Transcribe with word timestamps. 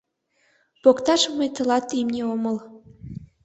—Покташ 0.81 1.21
мый 1.37 1.49
тылат 1.55 1.87
имне 1.99 2.21
омыл. 2.33 2.57